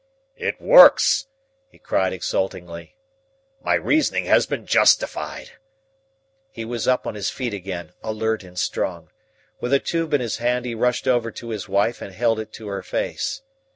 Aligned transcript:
"It 0.35 0.59
works!" 0.59 1.27
he 1.69 1.77
cried 1.77 2.11
exultantly. 2.11 2.95
"My 3.63 3.75
reasoning 3.75 4.25
has 4.25 4.47
been 4.47 4.65
justified!" 4.65 5.51
He 6.51 6.65
was 6.65 6.87
up 6.87 7.05
on 7.05 7.13
his 7.13 7.29
feet 7.29 7.53
again, 7.53 7.91
alert 8.01 8.41
and 8.43 8.57
strong. 8.57 9.11
With 9.59 9.73
a 9.73 9.79
tube 9.79 10.15
in 10.15 10.19
his 10.19 10.37
hand 10.37 10.65
he 10.65 10.73
rushed 10.73 11.07
over 11.07 11.29
to 11.29 11.49
his 11.49 11.69
wife 11.69 12.01
and 12.01 12.15
held 12.15 12.39
it 12.39 12.51
to 12.53 12.67
her 12.67 12.81
face. 12.81 13.43